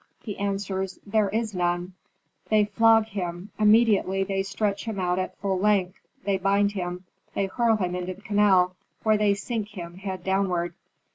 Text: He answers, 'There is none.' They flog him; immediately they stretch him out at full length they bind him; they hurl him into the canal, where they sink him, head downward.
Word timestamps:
He 0.23 0.35
answers, 0.39 0.97
'There 1.05 1.29
is 1.29 1.53
none.' 1.53 1.93
They 2.49 2.65
flog 2.65 3.05
him; 3.05 3.51
immediately 3.59 4.23
they 4.23 4.41
stretch 4.41 4.85
him 4.85 4.99
out 4.99 5.19
at 5.19 5.37
full 5.37 5.59
length 5.59 5.99
they 6.25 6.39
bind 6.39 6.71
him; 6.71 7.03
they 7.35 7.45
hurl 7.45 7.75
him 7.75 7.93
into 7.93 8.15
the 8.15 8.21
canal, 8.23 8.75
where 9.03 9.19
they 9.19 9.35
sink 9.35 9.67
him, 9.67 9.97
head 9.97 10.23
downward. 10.23 10.73